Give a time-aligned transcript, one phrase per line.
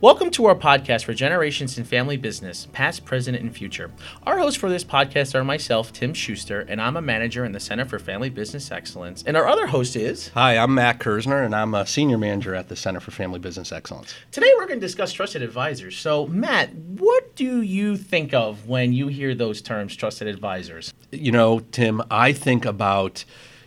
[0.00, 3.90] Welcome to our podcast for Generations in Family Business, past, present, and future.
[4.24, 7.58] Our hosts for this podcast are myself, Tim Schuster, and I'm a manager in the
[7.58, 9.24] Center for Family Business Excellence.
[9.26, 10.28] And our other host is.
[10.34, 13.72] Hi, I'm Matt Kersner, and I'm a senior manager at the Center for Family Business
[13.72, 14.14] Excellence.
[14.30, 15.98] Today we're going to discuss trusted advisors.
[15.98, 20.94] So, Matt, what do you think of when you hear those terms, trusted advisors?
[21.10, 23.24] You know, Tim, I think about,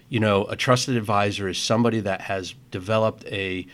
[0.07, 3.67] you know, a trusted advisor is somebody that has developed a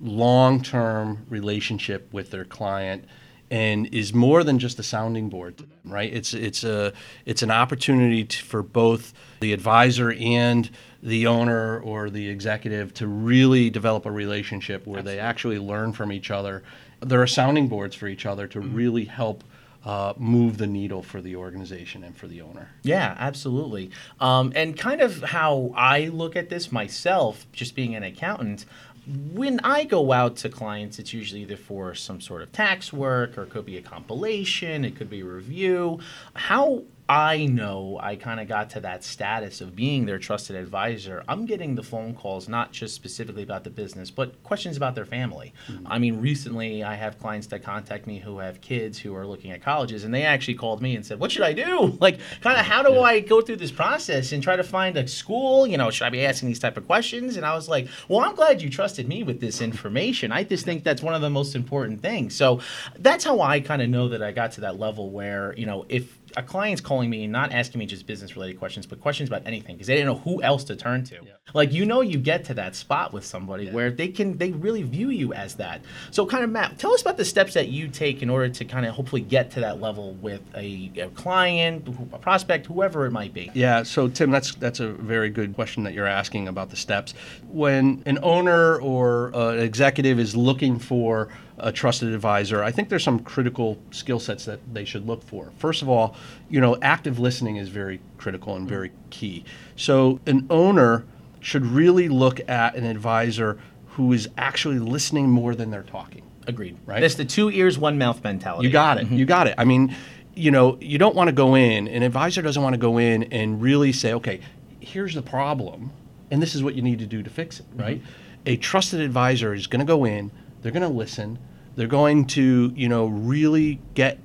[0.00, 3.04] long-term relationship with their client
[3.50, 6.12] and is more than just a sounding board to them, right?
[6.12, 6.92] It's it's a
[7.24, 10.68] it's an opportunity to, for both the advisor and
[11.02, 15.16] the owner or the executive to really develop a relationship where Absolutely.
[15.16, 16.64] they actually learn from each other.
[17.00, 18.74] There are sounding boards for each other to mm-hmm.
[18.74, 19.44] really help
[19.84, 22.70] uh, move the needle for the organization and for the owner.
[22.82, 23.92] Yeah, absolutely.
[24.18, 28.64] Um, and kind of how I look at this myself, just being an accountant,
[29.06, 33.38] when I go out to clients, it's usually either for some sort of tax work
[33.38, 36.00] or it could be a compilation, it could be a review.
[36.34, 41.22] How I know I kind of got to that status of being their trusted advisor.
[41.28, 45.04] I'm getting the phone calls not just specifically about the business, but questions about their
[45.04, 45.54] family.
[45.68, 45.86] Mm-hmm.
[45.86, 49.52] I mean, recently I have clients that contact me who have kids who are looking
[49.52, 51.96] at colleges, and they actually called me and said, "What should I do?
[52.06, 53.00] Like, kind of how do yeah.
[53.00, 55.66] I go through this process and try to find a school?
[55.66, 58.20] You know, should I be asking these type of questions?" And I was like, "Well,
[58.20, 60.30] I'm glad you trusted me with this information.
[60.30, 62.60] I just think that's one of the most important things." So
[62.98, 65.86] that's how I kind of know that I got to that level where you know
[65.88, 69.42] if a client's calling me not asking me just business related questions, but questions about
[69.46, 71.14] anything because they didn't know who else to turn to.
[71.14, 71.32] Yeah.
[71.54, 73.72] Like you know, you get to that spot with somebody yeah.
[73.72, 75.80] where they can they really view you as that.
[76.10, 78.64] So, kind of Matt, tell us about the steps that you take in order to
[78.64, 83.12] kind of hopefully get to that level with a, a client, a prospect, whoever it
[83.12, 83.50] might be.
[83.54, 83.82] Yeah.
[83.82, 87.14] So, Tim, that's that's a very good question that you're asking about the steps.
[87.48, 92.88] When an owner or uh, an executive is looking for a trusted advisor, I think
[92.88, 95.52] there's some critical skill sets that they should look for.
[95.56, 96.14] First of all,
[96.50, 99.44] you know, active listening is very critical and very key.
[99.76, 101.04] So an owner
[101.40, 103.58] should really look at an advisor
[103.90, 106.22] who is actually listening more than they're talking.
[106.46, 106.76] Agreed.
[106.84, 107.00] Right.
[107.00, 108.66] That's the two ears, one mouth mentality.
[108.66, 109.06] You got it.
[109.06, 109.16] Mm-hmm.
[109.16, 109.54] You got it.
[109.56, 109.94] I mean,
[110.34, 111.88] you know, you don't want to go in.
[111.88, 114.40] An advisor doesn't want to go in and really say, okay,
[114.80, 115.90] here's the problem,
[116.30, 117.66] and this is what you need to do to fix it.
[117.74, 117.98] Right.
[117.98, 118.10] Mm-hmm.
[118.46, 120.30] A trusted advisor is going to go in
[120.62, 121.38] they're going to listen.
[121.74, 124.18] They're going to, you know, really get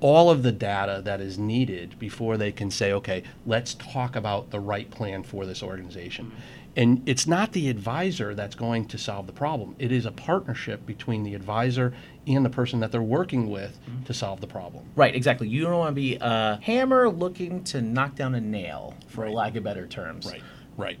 [0.00, 4.50] all of the data that is needed before they can say, okay, let's talk about
[4.50, 6.26] the right plan for this organization.
[6.26, 6.36] Mm-hmm.
[6.76, 9.74] And it's not the advisor that's going to solve the problem.
[9.80, 11.92] It is a partnership between the advisor
[12.28, 14.04] and the person that they're working with mm-hmm.
[14.04, 14.84] to solve the problem.
[14.94, 15.48] Right, exactly.
[15.48, 19.34] You don't want to be a hammer looking to knock down a nail, for right.
[19.34, 20.26] lack of better terms.
[20.26, 20.42] Right,
[20.76, 20.98] right.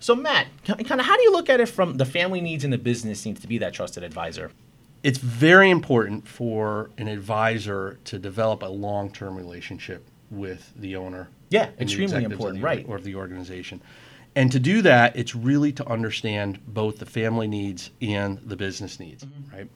[0.00, 2.72] So, Matt, kind of how do you look at it from the family needs and
[2.72, 4.50] the business needs to be that trusted advisor?
[5.02, 11.28] It's very important for an advisor to develop a long term relationship with the owner.
[11.50, 12.86] Yeah, extremely important, the, right.
[12.88, 13.82] Or the organization.
[14.34, 19.00] And to do that, it's really to understand both the family needs and the business
[19.00, 19.56] needs, mm-hmm.
[19.56, 19.70] right?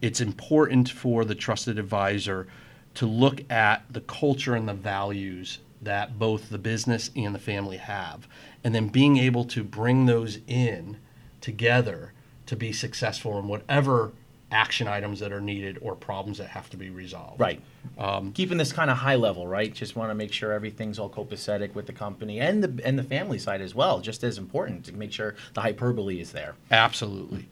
[0.00, 2.46] It's important for the trusted advisor
[2.94, 7.78] to look at the culture and the values that both the business and the family
[7.78, 8.28] have,
[8.62, 10.98] and then being able to bring those in
[11.40, 12.12] together
[12.46, 14.12] to be successful in whatever
[14.52, 17.40] action items that are needed or problems that have to be resolved.
[17.40, 17.60] Right.
[17.96, 19.72] Um, Keeping this kind of high level, right?
[19.72, 23.04] Just want to make sure everything's all copacetic with the company and the and the
[23.04, 24.00] family side as well.
[24.00, 26.56] Just as important to make sure the hyperbole is there.
[26.70, 27.48] Absolutely.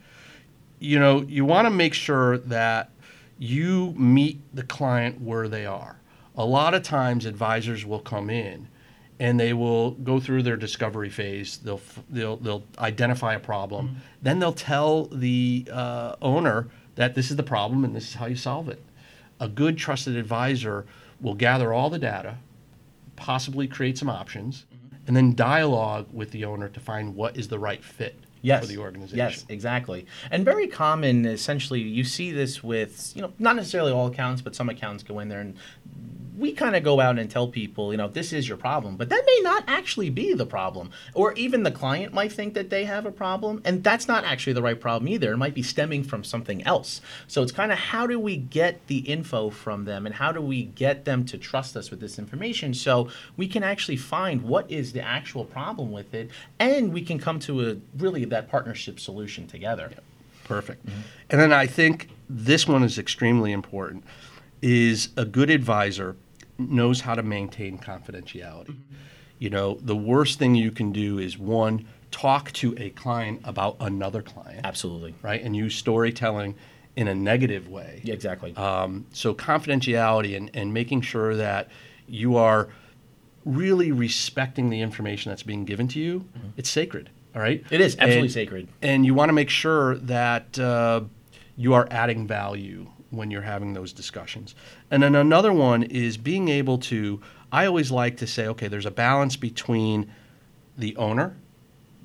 [0.80, 2.90] You know, you want to make sure that
[3.38, 6.00] you meet the client where they are
[6.38, 8.68] a lot of times advisors will come in
[9.20, 11.58] and they will go through their discovery phase.
[11.58, 13.88] They'll they'll they'll identify a problem.
[13.88, 13.98] Mm-hmm.
[14.22, 18.26] Then they'll tell the uh, owner that this is the problem and this is how
[18.26, 18.82] you solve it.
[19.40, 20.86] A good trusted advisor
[21.20, 22.36] will gather all the data,
[23.16, 24.96] possibly create some options, mm-hmm.
[25.08, 28.60] and then dialogue with the owner to find what is the right fit yes.
[28.60, 29.18] for the organization.
[29.18, 30.06] Yes, exactly.
[30.30, 34.54] And very common, essentially, you see this with, you know, not necessarily all accounts, but
[34.54, 35.56] some accounts go in there and
[36.38, 39.08] we kind of go out and tell people, you know, this is your problem, but
[39.08, 40.90] that may not actually be the problem.
[41.14, 44.52] Or even the client might think that they have a problem, and that's not actually
[44.52, 45.32] the right problem either.
[45.32, 47.00] It might be stemming from something else.
[47.26, 50.40] So it's kind of how do we get the info from them and how do
[50.40, 54.70] we get them to trust us with this information so we can actually find what
[54.70, 59.00] is the actual problem with it and we can come to a really that partnership
[59.00, 59.88] solution together.
[59.90, 60.00] Yeah.
[60.44, 60.86] Perfect.
[60.86, 61.00] Mm-hmm.
[61.30, 64.04] And then I think this one is extremely important
[64.62, 66.16] is a good advisor
[66.58, 68.70] knows how to maintain confidentiality.
[68.70, 68.94] Mm-hmm.
[69.38, 73.76] You know, the worst thing you can do is one, talk to a client about
[73.80, 74.62] another client.
[74.64, 75.14] Absolutely.
[75.22, 75.40] Right?
[75.42, 76.56] And use storytelling
[76.96, 78.00] in a negative way.
[78.02, 78.56] Yeah, exactly.
[78.56, 81.68] Um, so confidentiality and, and making sure that
[82.08, 82.68] you are
[83.44, 86.26] really respecting the information that's being given to you,
[86.56, 87.08] it's sacred.
[87.36, 87.64] All right.
[87.70, 88.68] It is absolutely And- sacred.
[88.82, 91.02] and you want to make sure that uh,
[91.56, 94.54] you are adding value when you're having those discussions.
[94.90, 97.20] And then another one is being able to.
[97.50, 100.10] I always like to say, okay, there's a balance between
[100.76, 101.36] the owner,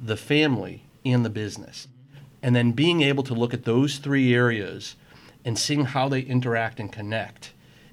[0.02, 1.88] the family, and the business,
[2.42, 4.96] and then being able to look at those three areas
[5.44, 7.52] and seeing how they interact and connect,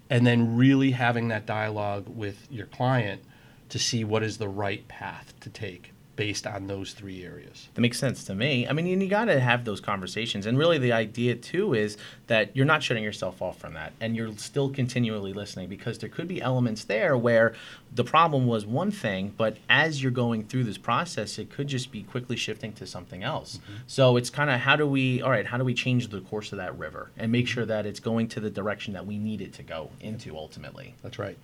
[0.08, 3.22] and then really having that dialogue with your client
[3.68, 7.68] to see what is the right path to take based on those three areas.
[7.72, 8.68] That makes sense to me.
[8.68, 10.44] I mean, and you got to have those conversations.
[10.44, 11.96] And really, the idea too is
[12.26, 16.10] that you're not shutting yourself off from that and you're still continually listening because there
[16.10, 17.54] could be elements there where
[17.94, 21.90] the problem was one thing, but as you're going through this process, it could just
[21.90, 23.56] be quickly shifting to something else.
[23.56, 23.72] Mm-hmm.
[23.86, 26.52] So it's kind of how do we, all right, how do we change the course
[26.52, 29.40] of that river and make sure that it's going to the direction that we need
[29.40, 30.96] it to go into ultimately?
[31.02, 31.38] That's right.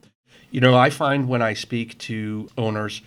[0.51, 3.01] You know, I find when I speak to owners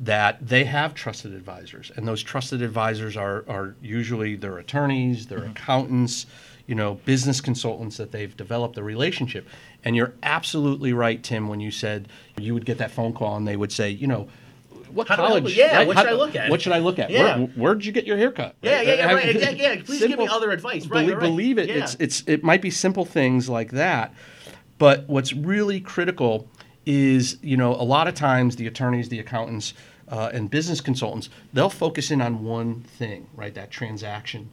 [0.00, 5.40] that they have trusted advisors, and those trusted advisors are, are usually their attorneys, their
[5.40, 5.50] mm-hmm.
[5.50, 6.26] accountants,
[6.66, 9.46] you know, business consultants that they've developed a relationship.
[9.84, 12.08] And you're absolutely right, Tim, when you said
[12.38, 14.28] you would get that phone call and they would say, you know,
[14.90, 15.56] what How do I- college?
[15.56, 16.50] yeah, what should I look at?
[16.50, 17.10] What should I look at?
[17.10, 17.36] Yeah.
[17.36, 18.56] Where, where'd you get your haircut?
[18.62, 20.86] Yeah, yeah, yeah, right, exactly, yeah, please give me other advice.
[20.86, 21.28] Right, belie- right, right.
[21.28, 21.68] Believe it.
[21.68, 21.84] Yeah.
[21.84, 24.14] It's it's it might be simple things like that,
[24.78, 26.48] but what's really critical
[26.86, 29.74] is you know a lot of times the attorneys, the accountants,
[30.08, 33.54] uh, and business consultants they'll focus in on one thing, right?
[33.54, 34.48] That transaction,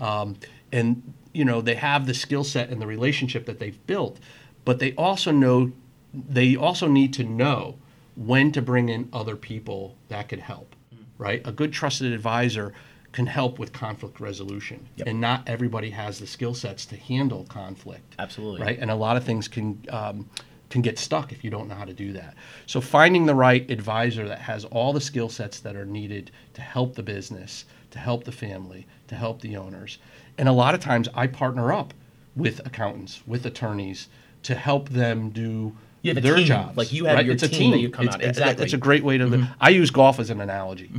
[0.00, 0.36] um,
[0.72, 4.18] and you know they have the skill set and the relationship that they've built,
[4.64, 5.72] but they also know
[6.12, 7.76] they also need to know
[8.16, 10.76] when to bring in other people that could help,
[11.18, 11.42] right?
[11.44, 12.72] A good trusted advisor
[13.10, 15.08] can help with conflict resolution, Yep.
[15.08, 18.14] and not everybody has the skill sets to handle conflict.
[18.18, 18.60] Absolutely.
[18.60, 18.78] right?
[18.78, 20.28] And a lot of things can um,
[20.70, 22.34] can get stuck if you don't know how to do that.
[22.66, 26.62] So finding the right advisor that has all the skill sets that are needed to
[26.62, 29.98] help the business, to help the family, to help the owners,
[30.38, 31.94] and a lot of times I partner up
[32.34, 34.08] with accountants, with attorneys
[34.42, 36.46] to help them do You have a their team.
[36.46, 36.76] jobs.
[36.76, 37.24] Like, you have right?
[37.24, 38.54] your it's a team team that you come It's- out- it's- exactly.
[38.54, 38.62] Mm-hmm.
[38.64, 39.48] It's a great way to.
[39.60, 40.90] I use golf as an analogy,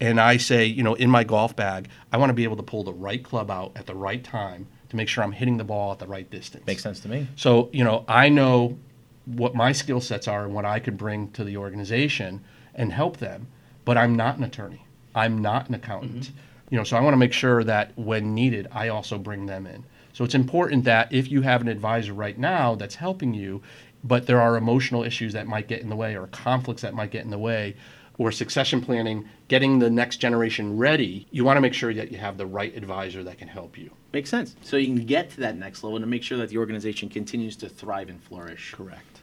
[0.00, 2.62] and I say, you know, in my golf bag, I want to be able to
[2.62, 5.64] pull the right club out at the right time to make sure I'm hitting the
[5.64, 6.66] ball at the right distance.
[6.66, 7.26] Makes sense to me.
[7.34, 8.76] So, you know, I know
[9.24, 12.42] what my skill sets are and what I could bring to the organization
[12.74, 13.48] and help them,
[13.84, 14.84] but I'm not an attorney.
[15.14, 16.24] I'm not an accountant.
[16.24, 16.36] Mm-hmm.
[16.70, 19.66] You know, so I want to make sure that when needed, I also bring them
[19.66, 19.84] in.
[20.12, 23.62] So it's important that if you have an advisor right now that's helping you,
[24.04, 27.10] but there are emotional issues that might get in the way or conflicts that might
[27.10, 27.76] get in the way,
[28.18, 32.18] or succession planning, getting the next generation ready, you want to make sure that you
[32.18, 33.90] have the right advisor that can help you.
[34.12, 34.56] Makes sense.
[34.62, 37.56] So you can get to that next level to make sure that the organization continues
[37.56, 38.74] to thrive and flourish.
[38.74, 39.22] Correct.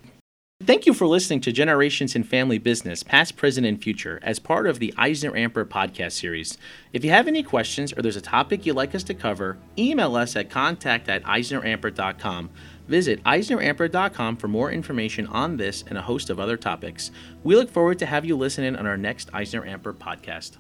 [0.66, 4.68] Thank you for listening to Generations in Family Business, Past, Present, and Future, as part
[4.68, 6.58] of the EisnerAmper podcast series.
[6.92, 10.18] If you have any questions or there's a topic you'd like us to cover, email
[10.18, 12.50] us at contact at eisneramper.com.
[12.90, 17.12] Visit eisneramper.com for more information on this and a host of other topics.
[17.44, 20.58] We look forward to have you listen in on our next EisnerAmper podcast.